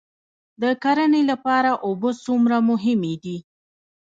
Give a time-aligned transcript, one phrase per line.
[0.61, 3.37] د کرنې لپاره اوبه څومره مهمې دي؟